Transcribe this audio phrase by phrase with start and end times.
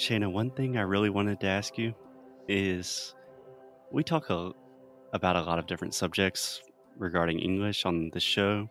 [0.00, 1.94] Shayna, one thing I really wanted to ask you
[2.48, 3.14] is
[3.90, 4.52] we talk a,
[5.12, 6.62] about a lot of different subjects
[6.96, 8.68] regarding English on the show,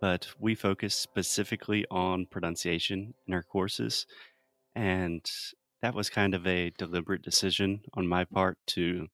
[0.00, 4.06] but we focus specifically on pronunciation in our courses.
[4.74, 5.24] And
[5.82, 9.08] that was kind of a deliberate decision on my part to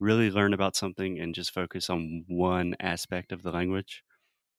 [0.00, 4.02] really learn about something and just focus on one aspect of the language.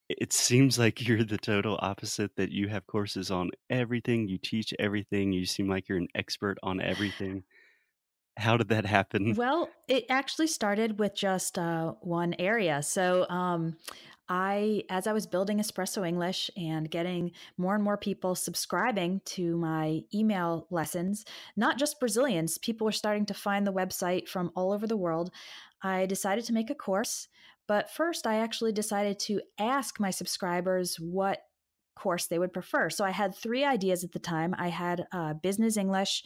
[0.10, 4.74] It seems like you're the total opposite, that you have courses on everything, you teach
[4.78, 7.44] everything, you seem like you're an expert on everything.
[8.38, 9.36] How did that happen?
[9.36, 12.82] Well, it actually started with just uh, one area.
[12.82, 13.78] So, um,
[14.30, 19.58] I, as I was building Espresso English and getting more and more people subscribing to
[19.58, 21.26] my email lessons,
[21.58, 25.30] not just Brazilians, people were starting to find the website from all over the world.
[25.82, 27.28] I decided to make a course.
[27.68, 31.40] But first, I actually decided to ask my subscribers what
[31.96, 32.90] course they would prefer.
[32.90, 34.56] So I had three ideas at the time.
[34.58, 36.24] I had uh, business English,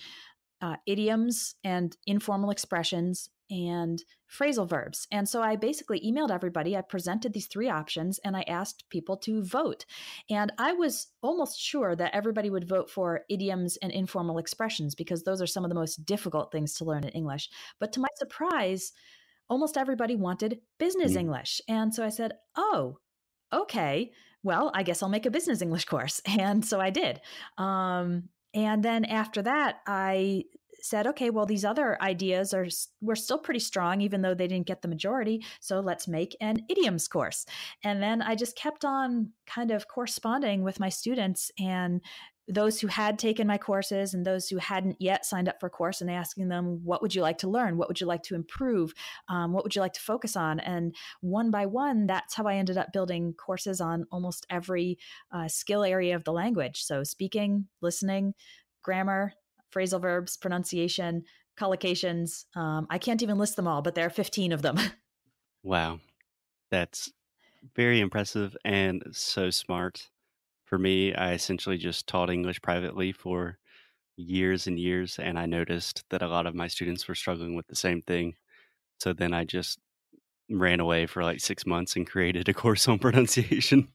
[0.61, 5.07] uh, idioms and informal expressions, and phrasal verbs.
[5.11, 6.75] And so I basically emailed everybody.
[6.75, 9.85] I presented these three options and I asked people to vote.
[10.29, 15.23] And I was almost sure that everybody would vote for idioms and informal expressions because
[15.23, 17.49] those are some of the most difficult things to learn in English.
[17.79, 18.91] But to my surprise,
[19.49, 21.17] almost everybody wanted business mm.
[21.17, 21.61] English.
[21.67, 22.97] And so I said, oh,
[23.53, 24.11] okay,
[24.43, 26.21] well, I guess I'll make a business English course.
[26.39, 27.21] And so I did.
[27.57, 30.43] Um, and then after that, I
[30.89, 32.67] said, okay, well, these other ideas are
[33.01, 35.43] were still pretty strong, even though they didn't get the majority.
[35.59, 37.45] So let's make an idioms course.
[37.83, 42.01] And then I just kept on kind of corresponding with my students and
[42.47, 45.69] those who had taken my courses and those who hadn't yet signed up for a
[45.69, 48.35] course and asking them what would you like to learn what would you like to
[48.35, 48.93] improve
[49.27, 52.55] um, what would you like to focus on and one by one that's how i
[52.55, 54.97] ended up building courses on almost every
[55.33, 58.33] uh, skill area of the language so speaking listening
[58.81, 59.33] grammar
[59.77, 61.23] phrasal verbs, pronunciation,
[61.59, 62.45] collocations.
[62.55, 64.77] Um, I can't even list them all, but there are 15 of them.
[65.63, 65.99] wow.
[66.71, 67.11] That's
[67.75, 70.09] very impressive and so smart.
[70.65, 73.57] For me, I essentially just taught English privately for
[74.17, 77.67] years and years, and I noticed that a lot of my students were struggling with
[77.67, 78.35] the same thing.
[78.99, 79.79] So then I just
[80.49, 83.87] ran away for like six months and created a course on pronunciation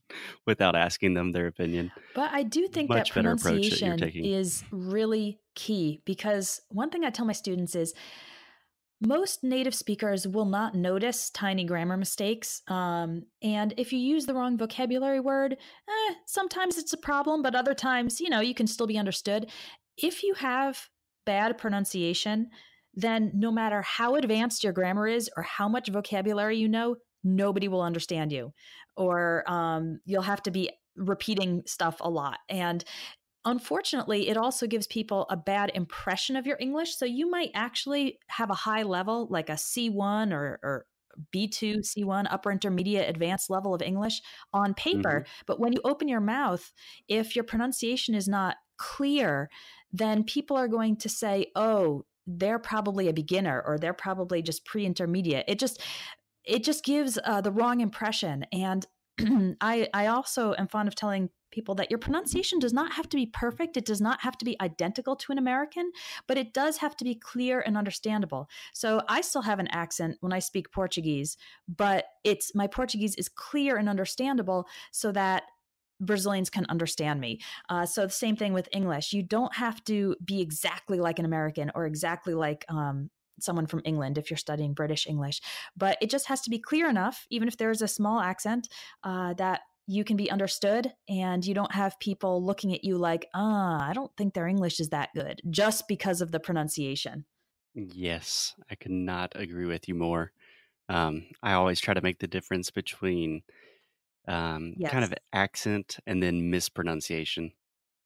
[0.45, 1.91] without asking them their opinion.
[2.13, 7.09] But I do think Much that pronunciation that is really key because one thing I
[7.09, 7.93] tell my students is
[9.05, 12.61] most native speakers will not notice tiny grammar mistakes.
[12.67, 17.55] Um, and if you use the wrong vocabulary word, eh, sometimes it's a problem, but
[17.55, 19.49] other times, you know, you can still be understood.
[19.97, 20.87] If you have
[21.25, 22.49] bad pronunciation,
[22.93, 27.67] then no matter how advanced your grammar is or how much vocabulary you know, nobody
[27.67, 28.53] will understand you.
[28.95, 32.39] Or um, you'll have to be repeating stuff a lot.
[32.49, 32.83] And
[33.45, 36.95] unfortunately, it also gives people a bad impression of your English.
[36.95, 40.85] So you might actually have a high level, like a C1 or, or
[41.33, 44.21] B2, C1, upper intermediate, advanced level of English
[44.53, 45.21] on paper.
[45.21, 45.43] Mm-hmm.
[45.45, 46.71] But when you open your mouth,
[47.07, 49.49] if your pronunciation is not clear,
[49.91, 54.65] then people are going to say, oh, they're probably a beginner or they're probably just
[54.65, 55.81] pre-intermediate it just
[56.45, 58.85] it just gives uh, the wrong impression and
[59.61, 63.15] I, I also am fond of telling people that your pronunciation does not have to
[63.15, 63.77] be perfect.
[63.77, 65.91] It does not have to be identical to an American,
[66.27, 68.49] but it does have to be clear and understandable.
[68.73, 73.29] So I still have an accent when I speak Portuguese, but it's my Portuguese is
[73.29, 75.43] clear and understandable so that
[75.99, 77.39] Brazilians can understand me.
[77.69, 79.13] Uh, so the same thing with English.
[79.13, 83.09] You don't have to be exactly like an American or exactly like um,
[83.39, 85.41] someone from England if you're studying British English,
[85.75, 88.67] but it just has to be clear enough, even if there is a small accent,
[89.03, 93.27] uh, that you can be understood and you don't have people looking at you like,
[93.33, 97.25] ah, I don't think their English is that good just because of the pronunciation.
[97.75, 100.31] Yes, I cannot agree with you more.
[100.89, 103.41] Um, I always try to make the difference between
[104.27, 107.51] um, kind of accent and then mispronunciation.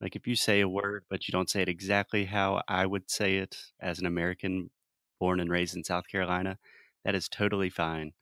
[0.00, 3.10] Like if you say a word, but you don't say it exactly how I would
[3.10, 4.70] say it as an American
[5.18, 6.58] born and raised in South Carolina,
[7.04, 8.12] that is totally fine.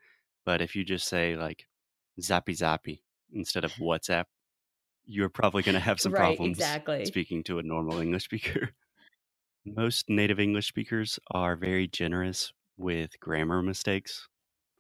[0.45, 1.67] But if you just say like
[2.21, 3.01] zappy zappy
[3.33, 4.25] instead of WhatsApp,
[5.05, 7.05] you're probably going to have some right, problems exactly.
[7.05, 8.71] speaking to a normal English speaker.
[9.65, 14.29] Most native English speakers are very generous with grammar mistakes.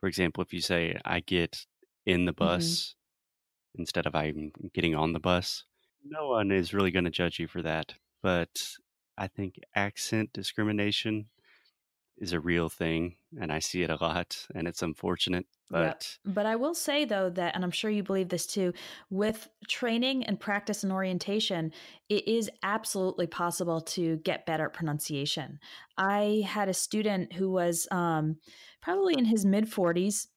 [0.00, 1.67] For example, if you say, I get
[2.05, 2.44] in the mm-hmm.
[2.44, 2.95] bus
[3.78, 5.64] instead of I'm getting on the bus.
[6.05, 7.94] No one is really going to judge you for that.
[8.23, 8.76] But
[9.19, 11.26] I think accent discrimination,
[12.19, 15.46] is a real thing and I see it a lot and it's unfortunate.
[15.69, 16.34] But yep.
[16.34, 18.73] but I will say though that and I'm sure you believe this too,
[19.11, 21.72] with training and practice and orientation,
[22.08, 25.58] it is absolutely possible to get better at pronunciation.
[25.99, 28.37] I had a student who was um,
[28.81, 30.29] probably in his mid 40s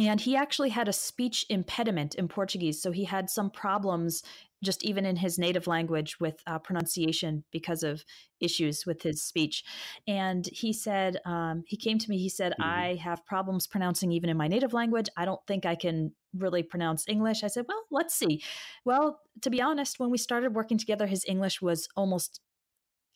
[0.00, 2.80] and he actually had a speech impediment in Portuguese.
[2.80, 4.22] So he had some problems
[4.62, 8.04] just even in his native language with uh, pronunciation because of
[8.40, 9.64] issues with his speech.
[10.06, 12.62] And he said, um, he came to me, he said, mm-hmm.
[12.62, 15.08] I have problems pronouncing even in my native language.
[15.16, 17.42] I don't think I can really pronounce English.
[17.42, 18.42] I said, well, let's see.
[18.84, 22.40] Well, to be honest, when we started working together, his English was almost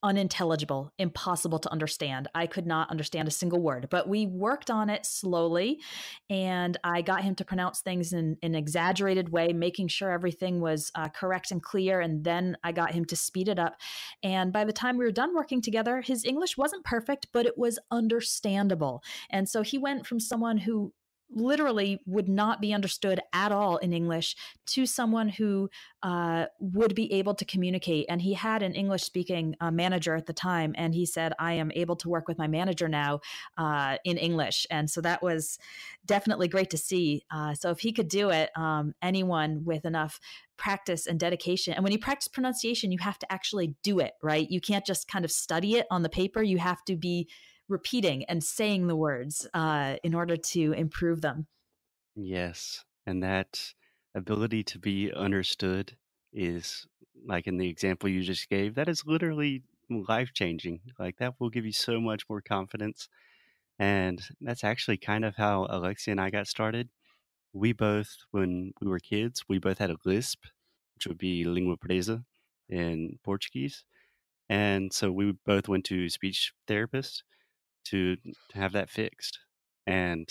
[0.05, 2.29] unintelligible, impossible to understand.
[2.35, 5.81] I could not understand a single word, but we worked on it slowly
[6.29, 10.93] and I got him to pronounce things in, an exaggerated way, making sure everything was
[10.95, 12.01] uh, correct and clear.
[12.01, 13.77] And then I got him to speed it up.
[14.23, 17.57] And by the time we were done working together, his English wasn't perfect, but it
[17.57, 19.03] was understandable.
[19.31, 20.93] And so he went from someone who
[21.35, 24.37] literally would not be understood at all in English
[24.67, 25.69] to someone who
[26.03, 28.07] uh, would be able to communicate.
[28.09, 31.55] And he had an English speaking uh, manager at the time, and he said, I
[31.55, 33.21] am able to work with my manager now
[33.57, 34.67] uh, in English.
[34.71, 35.59] And so that was
[36.07, 37.25] definitely great to see.
[37.31, 40.21] Uh, so if he could do it, um, anyone with enough
[40.57, 41.75] practice and dedication.
[41.75, 44.49] And when you practice pronunciation, you have to actually do it, right?
[44.49, 47.29] You can't just kind of study it on the paper, you have to be
[47.69, 51.47] repeating and saying the words uh, in order to improve them.
[52.15, 52.85] Yes.
[53.07, 53.73] And that
[54.15, 55.97] ability to be understood
[56.33, 56.87] is
[57.27, 60.81] like in the example you just gave, that is literally life changing.
[60.99, 63.09] Like that will give you so much more confidence.
[63.79, 66.89] And that's actually kind of how Alexia and I got started.
[67.53, 70.45] We both, when we were kids, we both had a lisp,
[70.95, 72.25] which would be língua presa
[72.69, 73.85] in Portuguese.
[74.49, 77.23] And so we both went to speech therapists
[77.85, 78.17] to,
[78.55, 79.39] have that fixed.
[79.87, 80.29] And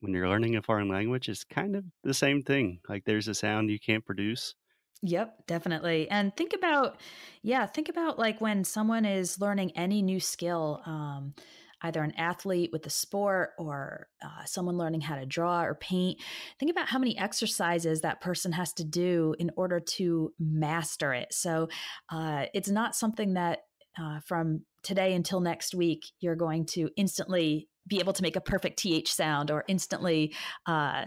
[0.00, 2.80] when you're learning a foreign language, it's kind of the same thing.
[2.88, 4.54] Like there's a sound you can't produce.
[5.02, 6.10] Yep, definitely.
[6.10, 7.00] And think about,
[7.42, 11.34] yeah, think about like when someone is learning any new skill, um,
[11.82, 16.20] either an athlete with a sport or uh, someone learning how to draw or paint.
[16.58, 21.32] Think about how many exercises that person has to do in order to master it.
[21.32, 21.68] So
[22.10, 23.60] uh, it's not something that
[24.00, 28.40] uh, from today until next week, you're going to instantly be able to make a
[28.40, 30.34] perfect TH sound or instantly
[30.66, 31.04] uh,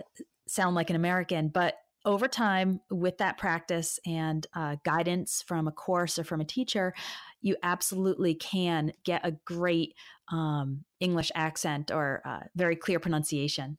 [0.48, 1.48] sound like an American.
[1.48, 1.76] But
[2.06, 6.94] over time, with that practice and uh, guidance from a course or from a teacher,
[7.42, 9.96] you absolutely can get a great
[10.32, 13.78] um, English accent or uh, very clear pronunciation.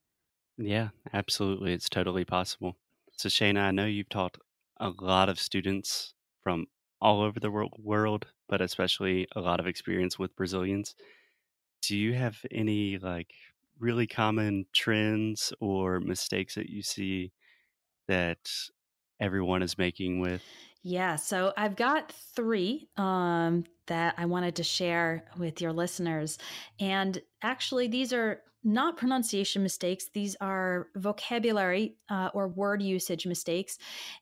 [0.57, 1.73] Yeah, absolutely.
[1.73, 2.77] It's totally possible.
[3.17, 4.39] So, Shayna, I know you've taught
[4.79, 6.67] a lot of students from
[7.05, 10.95] all over the world, but especially a lot of experience with Brazilians.
[11.83, 13.35] Do you have any like
[13.79, 17.31] really common trends or mistakes that you see
[18.09, 18.39] that
[19.21, 20.43] everyone is making with?
[20.83, 26.39] Yeah, so I've got three um, that I wanted to share with your listeners.
[26.81, 30.07] And actually, these are not pronunciation mistakes.
[30.13, 33.79] These are vocabulary uh, or word usage mistakes.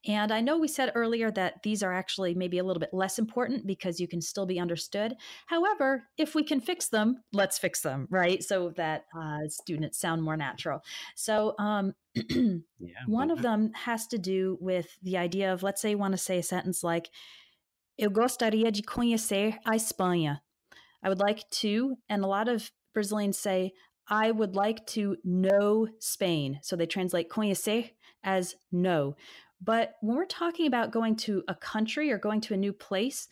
[0.06, 3.19] And I know we said earlier that these are actually maybe a little bit less
[3.19, 5.15] important because you can still be understood.
[5.47, 8.43] However, if we can fix them, let's fix them, right?
[8.43, 10.83] So that uh, students sound more natural.
[11.15, 12.59] So, um, yeah,
[13.06, 16.19] one of them has to do with the idea of, let's say, you want to
[16.19, 17.11] say a sentence like,
[17.99, 20.43] Eu gostaria de conhecer a Espanha.
[21.03, 23.72] I would like to, and a lot of Brazilians say,
[24.09, 26.61] I would like to know Spain.
[26.63, 27.91] So they translate conhecer
[28.25, 29.17] as know.
[29.61, 33.29] But when we're talking about going to a country or going to a new place,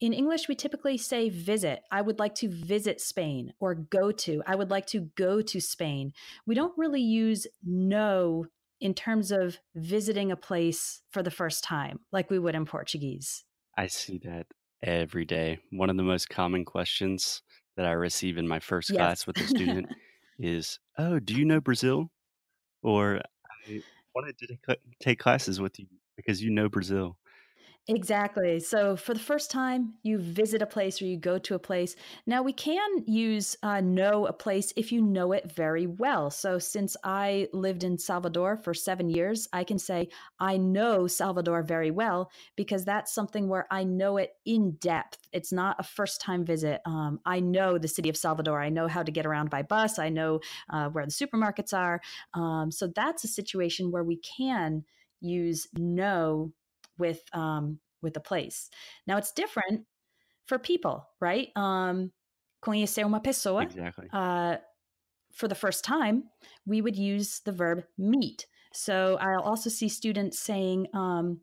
[0.00, 1.82] in English, we typically say visit.
[1.90, 4.42] I would like to visit Spain or go to.
[4.46, 6.12] I would like to go to Spain.
[6.44, 8.46] We don't really use know
[8.80, 13.44] in terms of visiting a place for the first time like we would in Portuguese.
[13.78, 14.46] I see that
[14.82, 15.60] every day.
[15.70, 17.42] One of the most common questions
[17.76, 18.96] that I receive in my first yes.
[18.96, 19.88] class with a student
[20.38, 22.10] is, "Oh, do you know Brazil?"
[22.82, 23.20] Or
[23.66, 23.82] I
[24.14, 25.86] wanted to take classes with you
[26.16, 27.16] because you know Brazil.
[27.88, 28.60] Exactly.
[28.60, 31.96] So for the first time, you visit a place or you go to a place.
[32.28, 36.30] Now we can use uh, know a place if you know it very well.
[36.30, 41.64] So since I lived in Salvador for seven years, I can say I know Salvador
[41.64, 45.18] very well because that's something where I know it in depth.
[45.32, 46.82] It's not a first time visit.
[46.86, 48.62] Um, I know the city of Salvador.
[48.62, 49.98] I know how to get around by bus.
[49.98, 50.38] I know
[50.70, 52.00] uh, where the supermarkets are.
[52.32, 54.84] Um, so that's a situation where we can
[55.20, 56.52] use know
[56.98, 58.70] with um, with the place.
[59.06, 59.86] Now it's different
[60.46, 61.48] for people, right?
[61.56, 62.12] Um,
[62.62, 64.08] conhecer uma pessoa, exactly.
[64.12, 64.56] Uh,
[65.32, 66.24] for the first time,
[66.66, 68.46] we would use the verb meet.
[68.74, 71.40] So I'll also see students saying, um,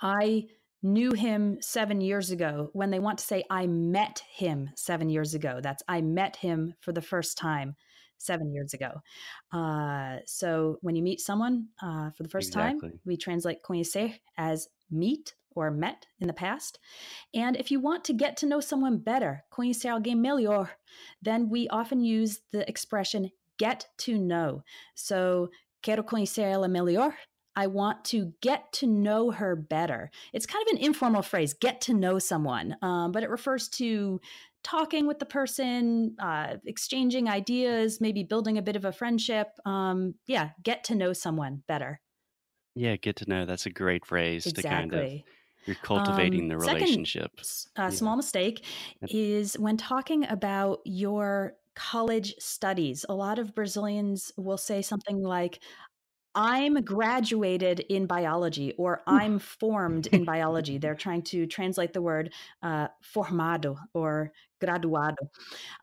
[0.00, 0.46] I
[0.82, 5.34] knew him seven years ago when they want to say, I met him seven years
[5.34, 5.60] ago.
[5.62, 7.76] That's I met him for the first time
[8.18, 9.00] seven years ago.
[9.52, 12.90] Uh, so when you meet someone uh, for the first exactly.
[12.90, 16.78] time, we translate conhecer as meet or met in the past.
[17.34, 20.70] And if you want to get to know someone better, conhecer alguém melhor,
[21.22, 24.62] then we often use the expression get to know.
[24.94, 25.50] So,
[25.82, 27.12] quero conhecer ela melhor.
[27.58, 30.12] I want to get to know her better.
[30.32, 34.20] It's kind of an informal phrase, get to know someone, um, but it refers to
[34.62, 39.48] talking with the person, uh, exchanging ideas, maybe building a bit of a friendship.
[39.66, 42.00] Um, yeah, get to know someone better.
[42.76, 43.44] Yeah, get to know.
[43.44, 44.62] That's a great phrase exactly.
[44.62, 45.22] to kind of
[45.66, 47.32] you're cultivating um, the relationship.
[47.42, 47.90] Second, uh, yeah.
[47.90, 48.64] small mistake
[49.08, 53.06] is when talking about your college studies.
[53.08, 55.60] A lot of Brazilians will say something like,
[56.34, 60.78] I'm graduated in biology or I'm formed in biology.
[60.78, 62.32] They're trying to translate the word
[62.62, 64.32] uh, formado or
[64.62, 65.16] graduado.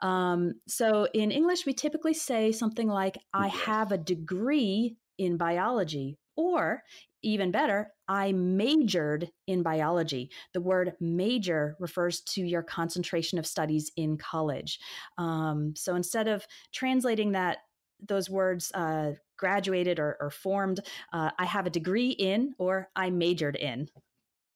[0.02, 6.18] Um, so in English, we typically say something like, I have a degree in biology.
[6.38, 6.84] Or
[7.24, 10.30] even better, I majored in biology.
[10.54, 14.80] The word major refers to your concentration of studies in college.
[15.18, 17.60] Um, so instead of translating that
[18.00, 20.80] those words uh, graduated or, or formed,
[21.14, 23.90] uh, I have a degree in or I majored in.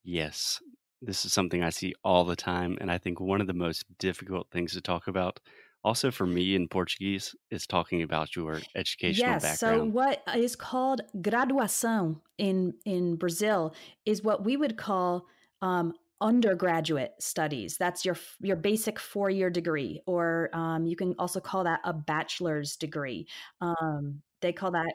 [0.04, 0.60] Yes,
[1.02, 2.78] this is something I see all the time.
[2.82, 5.40] And I think one of the most difficult things to talk about
[5.84, 9.80] also for me in Portuguese is talking about your educational yes, background.
[9.80, 13.74] So what is called graduação in in Brazil
[14.06, 15.26] is what we would call
[15.62, 17.78] um, undergraduate studies.
[17.78, 21.94] That's your your basic four year degree, or um, you can also call that a
[21.94, 23.28] bachelor's degree.
[23.62, 24.94] Um, they call that.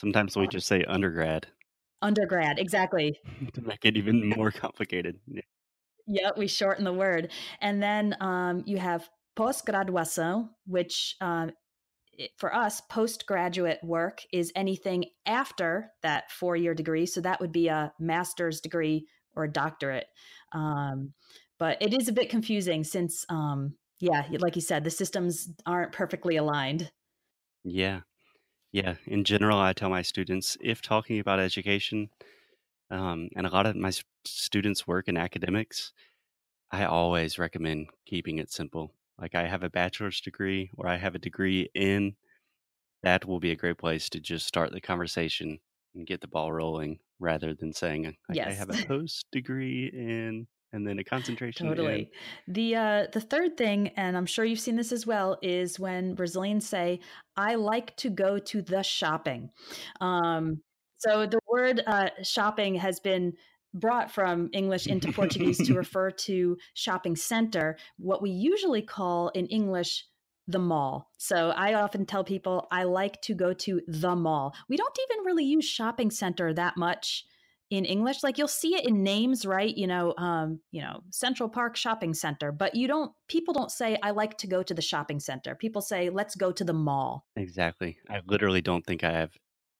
[0.00, 1.46] Sometimes we just say undergrad.
[2.02, 3.18] Undergrad, exactly.
[3.54, 5.18] to make it even more complicated.
[5.26, 5.42] Yeah.
[6.08, 7.32] Yep, we shorten the word.
[7.60, 11.50] And then um, you have post-graduação, which um,
[12.36, 17.06] for us, postgraduate work is anything after that four-year degree.
[17.06, 19.06] So that would be a master's degree
[19.36, 20.06] or a doctorate.
[20.52, 21.12] Um,
[21.58, 25.92] but it is a bit confusing since, um, yeah, like you said, the systems aren't
[25.92, 26.90] perfectly aligned.
[27.64, 28.00] Yeah.
[28.72, 28.96] Yeah.
[29.06, 32.10] In general, I tell my students if talking about education,
[32.90, 33.92] um, and a lot of my
[34.24, 35.92] students work in academics,
[36.70, 41.14] I always recommend keeping it simple like I have a bachelor's degree or I have
[41.14, 42.16] a degree in,
[43.02, 45.60] that will be a great place to just start the conversation
[45.96, 48.48] and get the ball rolling rather than saying like, yes.
[48.48, 51.66] I have a post degree in and then a concentration.
[51.68, 52.10] Totally.
[52.46, 52.54] In.
[52.54, 56.14] The uh, the third thing, and I'm sure you've seen this as well, is when
[56.14, 57.00] Brazilians say,
[57.36, 59.50] "I like to go to the shopping."
[60.00, 60.62] Um,
[60.98, 63.34] so the word uh, shopping has been
[63.74, 69.46] brought from English into Portuguese to refer to shopping center, what we usually call in
[69.46, 70.04] English
[70.48, 71.10] the mall.
[71.18, 74.54] So I often tell people I like to go to the mall.
[74.68, 77.24] We don't even really use shopping center that much
[77.70, 78.22] in English.
[78.22, 79.76] Like you'll see it in names, right?
[79.76, 83.98] You know, um, you know, Central Park Shopping Center, but you don't people don't say
[84.02, 85.54] I like to go to the shopping center.
[85.54, 87.26] People say let's go to the mall.
[87.36, 87.98] Exactly.
[88.08, 89.32] I literally don't think I have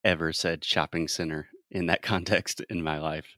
[0.04, 3.36] ever said shopping center in that context in my life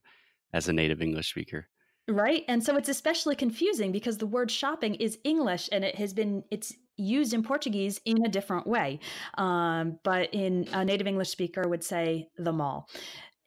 [0.52, 1.68] as a native English speaker.
[2.08, 2.44] Right.
[2.48, 6.42] And so it's especially confusing because the word shopping is English and it has been,
[6.50, 9.00] it's used in Portuguese in a different way.
[9.36, 12.88] Um, but in a native English speaker would say the mall.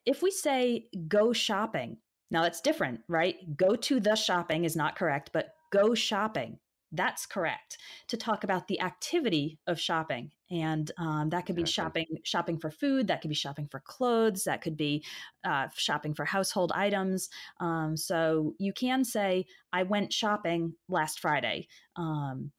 [0.06, 1.98] If we say go shopping,
[2.30, 3.36] now that's different, right?
[3.58, 6.60] Go to the shopping is not correct, but go shopping
[6.92, 12.06] that's correct to talk about the activity of shopping and um, that could be shopping
[12.24, 15.04] shopping for food that could be shopping for clothes that could be
[15.46, 17.30] uh, shopping for household items
[17.60, 22.52] um, so you can say i went shopping last friday um,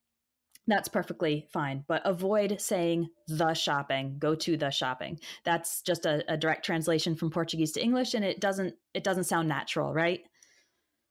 [0.66, 6.24] that's perfectly fine but avoid saying the shopping go to the shopping that's just a,
[6.32, 10.22] a direct translation from portuguese to english and it doesn't it doesn't sound natural right?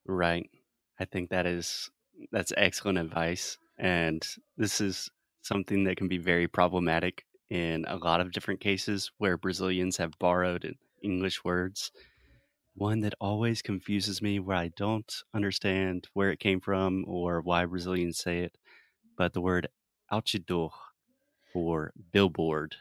[0.08, 0.50] Right
[1.00, 1.90] i think that is
[2.32, 3.58] that's excellent advice.
[3.78, 4.25] And
[4.58, 5.10] this is
[5.42, 10.18] something that can be very problematic in a lot of different cases where Brazilians have
[10.20, 11.92] borrowed English words.
[12.75, 17.66] One that always confuses me, where I don't understand where it came from or why
[17.66, 18.58] Brazilians say it,
[19.18, 19.68] but the word
[20.10, 20.72] outdoor
[21.54, 22.75] or billboard.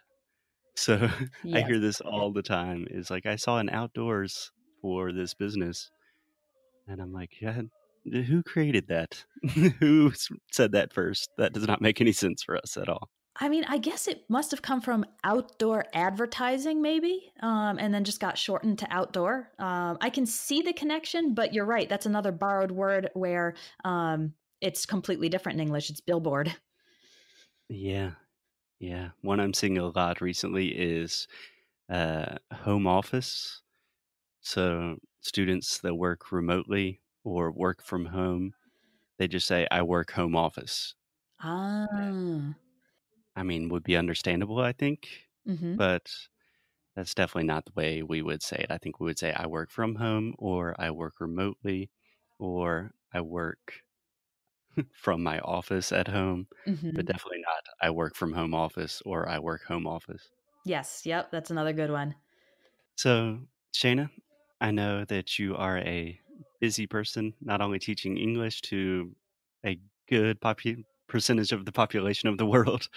[0.77, 1.11] So
[1.45, 1.65] yes.
[1.65, 2.87] I hear this all the time.
[2.91, 5.91] Is like I saw an outdoors for this business,
[6.87, 7.63] and I'm like, yeah,
[8.05, 9.25] who created that?
[9.79, 10.13] who
[10.53, 11.31] said that first?
[11.39, 13.09] That does not make any sense for us at all.
[13.37, 18.05] I mean, I guess it must have come from outdoor advertising, maybe, um, and then
[18.05, 19.51] just got shortened to outdoor.
[19.59, 21.89] Um, I can see the connection, but you're right.
[21.89, 23.55] That's another borrowed word where
[23.85, 25.91] um, it's completely different in English.
[25.91, 26.55] It's billboard.
[27.69, 28.11] Yeah.
[28.79, 29.11] Yeah.
[29.23, 31.29] One I'm seeing a lot recently is
[31.89, 33.63] uh, home office.
[34.41, 38.55] So students that work remotely or work from home,
[39.19, 40.95] they just say, I work home office.
[41.41, 42.55] Ah.
[43.37, 45.09] I mean, would be understandable, I think,
[45.49, 45.77] mm-hmm.
[45.77, 46.11] but
[46.97, 48.71] that's definitely not the way we would say it.
[48.71, 51.91] I think we would say, I work from home or I work remotely
[52.39, 53.83] or I work
[54.93, 56.91] from my office at home, mm-hmm.
[56.95, 60.31] but definitely not I work from home office or I work home office.
[60.65, 61.03] Yes.
[61.05, 61.31] Yep.
[61.31, 62.15] That's another good one.
[62.97, 63.39] So,
[63.75, 64.11] Shayna,
[64.61, 66.21] I know that you are a
[66.61, 69.15] busy person, not only teaching English to
[69.65, 72.89] a good popu- percentage of the population of the world,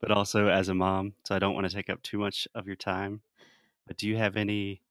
[0.00, 1.14] but also as a mom.
[1.26, 3.22] So I don't want to take up too much of your time.
[3.86, 4.82] But do you have any,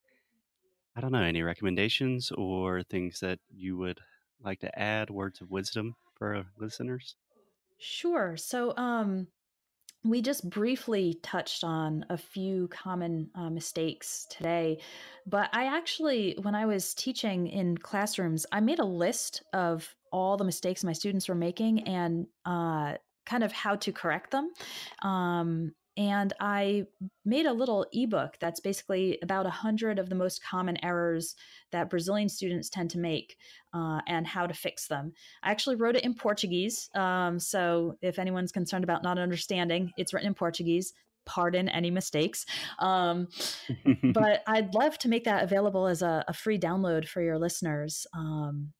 [0.98, 4.01] I don't know, any recommendations or things that you would
[4.41, 7.15] like to add, words of wisdom for our listeners?
[7.77, 8.38] Sure.
[8.38, 9.27] So, um,
[10.10, 14.80] we just briefly touched on a few common uh, mistakes today,
[15.26, 20.38] but I actually, when I was teaching in classrooms, I made a list of all
[20.38, 22.96] the mistakes my students were making and uh,
[23.27, 24.51] kind of how to correct them.
[25.03, 26.86] Um, and I
[27.25, 31.36] made a little ebook that's basically about a hundred of the most common errors
[31.72, 33.36] that Brazilian students tend to make
[33.74, 35.13] uh, and how to fix them.
[35.41, 40.13] I actually wrote it in Portuguese, um, so if anyone's concerned about not understanding, it's
[40.13, 40.93] written in Portuguese.
[41.25, 42.46] Pardon any mistakes,
[42.79, 43.27] um,
[44.13, 48.07] but I'd love to make that available as a, a free download for your listeners.
[48.13, 48.72] Um,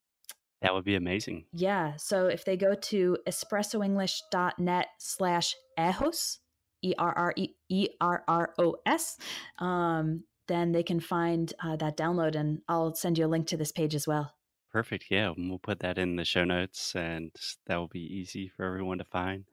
[0.62, 1.46] that would be amazing.
[1.54, 1.96] Yeah.
[1.98, 6.38] So if they go to espressoenglish.net slash erros,
[6.82, 7.34] E R R
[7.70, 9.18] E R R O S,
[9.60, 13.58] um, then they can find uh, that download, and I'll send you a link to
[13.58, 14.34] this page as well.
[14.72, 15.06] Perfect.
[15.10, 17.32] Yeah, we'll put that in the show notes, and
[17.66, 19.46] that will be easy for everyone to find.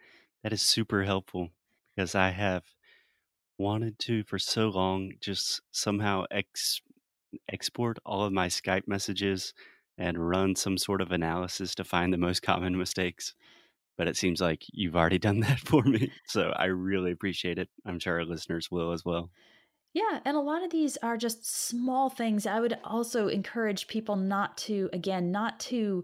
[0.42, 1.50] That is super helpful
[1.94, 2.64] because I have
[3.58, 6.82] wanted to for so long just somehow ex-
[7.48, 9.54] export all of my Skype messages
[9.98, 13.34] and run some sort of analysis to find the most common mistakes
[13.96, 16.10] but it seems like you've already done that for me.
[16.26, 17.68] So I really appreciate it.
[17.86, 19.30] I'm sure our listeners will as well.
[19.92, 22.46] Yeah, and a lot of these are just small things.
[22.46, 26.02] I would also encourage people not to, again, not to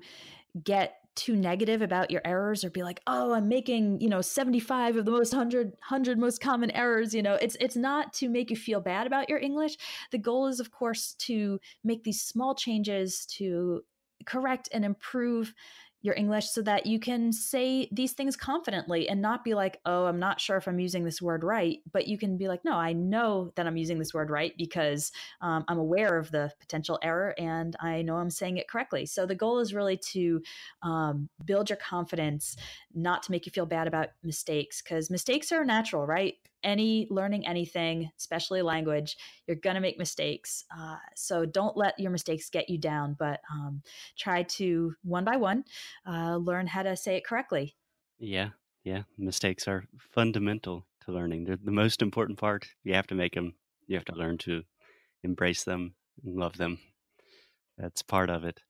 [0.62, 4.96] get too negative about your errors or be like oh i'm making you know 75
[4.96, 7.35] of the most 100 100 most common errors you know?
[7.35, 9.76] It's it's not to make you feel bad about your english.
[10.12, 13.83] The goal is of course to make these small changes to
[14.24, 15.54] correct and improve
[16.02, 20.06] your English so that you can say these things confidently and not be like, oh,
[20.06, 21.78] I'm not sure if I'm using this word right.
[21.92, 25.12] But you can be like, no, I know that I'm using this word right because
[25.42, 29.04] um, I'm aware of the potential error and I know I'm saying it correctly.
[29.04, 30.42] So the goal is really to
[30.82, 32.56] um, build your confidence,
[32.94, 36.34] not to make you feel bad about mistakes because mistakes are natural, right?
[36.62, 40.64] Any learning anything, especially language, you're going to make mistakes.
[40.76, 43.82] Uh, so don't let your mistakes get you down, but um,
[44.18, 45.64] try to one by one
[46.06, 47.76] uh, learn how to say it correctly.
[48.18, 48.50] Yeah,
[48.84, 49.02] yeah.
[49.16, 51.44] Mistakes are fundamental to learning.
[51.44, 52.66] They're the most important part.
[52.84, 53.54] You have to make them.
[53.86, 54.62] You have to learn to
[55.22, 55.94] embrace them
[56.24, 56.78] and love them.
[57.78, 58.60] That's part of it.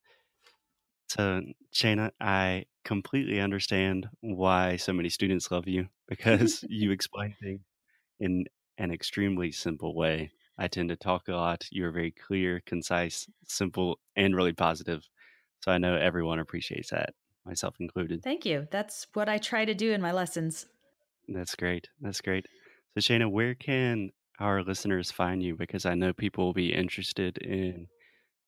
[1.08, 1.42] So,
[1.74, 7.60] Shayna, I completely understand why so many students love you because you explain things
[8.20, 8.44] in
[8.78, 10.30] an extremely simple way.
[10.58, 11.64] I tend to talk a lot.
[11.70, 15.08] You're very clear, concise, simple, and really positive.
[15.60, 18.22] So I know everyone appreciates that, myself included.
[18.22, 18.68] Thank you.
[18.70, 20.66] That's what I try to do in my lessons.
[21.28, 21.88] That's great.
[22.00, 22.46] That's great.
[22.94, 25.56] So, Shayna, where can our listeners find you?
[25.56, 27.86] Because I know people will be interested in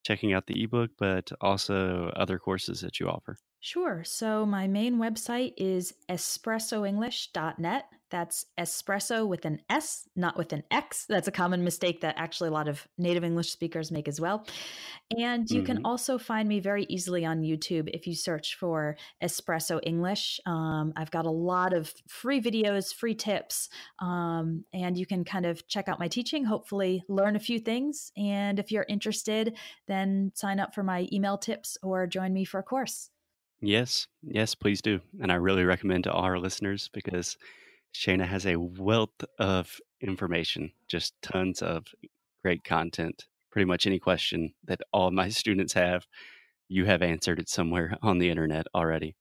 [0.04, 3.36] checking out the ebook, but also other courses that you offer.
[3.64, 4.02] Sure.
[4.04, 7.84] So, my main website is espressoenglish.net.
[8.10, 11.06] That's espresso with an S, not with an X.
[11.08, 14.44] That's a common mistake that actually a lot of native English speakers make as well.
[15.16, 15.66] And you mm-hmm.
[15.66, 20.40] can also find me very easily on YouTube if you search for Espresso English.
[20.44, 23.68] Um, I've got a lot of free videos, free tips,
[24.00, 28.10] um, and you can kind of check out my teaching, hopefully, learn a few things.
[28.16, 32.58] And if you're interested, then sign up for my email tips or join me for
[32.58, 33.08] a course.
[33.62, 35.00] Yes, yes, please do.
[35.20, 37.36] And I really recommend to all our listeners because
[37.94, 41.86] Shayna has a wealth of information, just tons of
[42.42, 43.26] great content.
[43.52, 46.06] Pretty much any question that all my students have,
[46.68, 49.14] you have answered it somewhere on the internet already.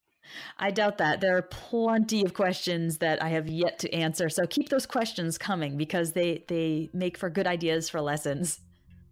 [0.58, 1.22] I doubt that.
[1.22, 4.30] There are plenty of questions that I have yet to answer.
[4.30, 8.62] So keep those questions coming because they they make for good ideas for lessons.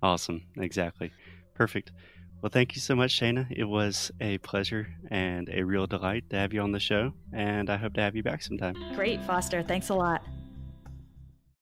[0.01, 0.43] Awesome.
[0.57, 1.11] Exactly.
[1.55, 1.91] Perfect.
[2.41, 3.47] Well, thank you so much, Shayna.
[3.51, 7.69] It was a pleasure and a real delight to have you on the show, and
[7.69, 8.75] I hope to have you back sometime.
[8.95, 9.61] Great, Foster.
[9.61, 10.23] Thanks a lot.